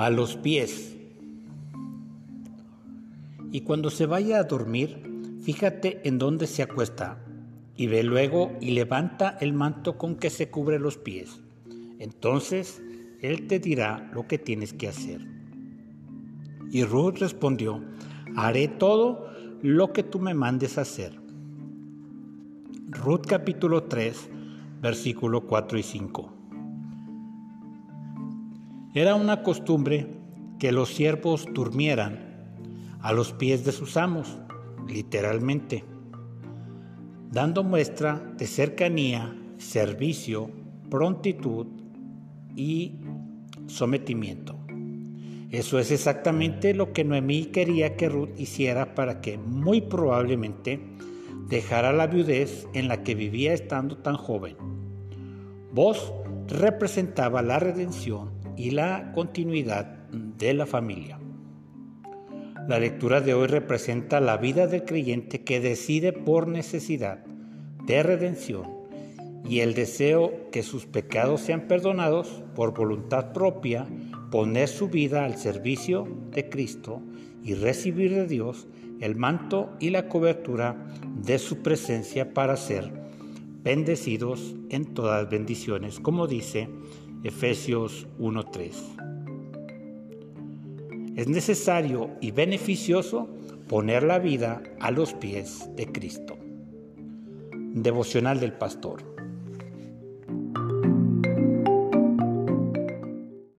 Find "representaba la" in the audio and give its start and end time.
56.48-57.60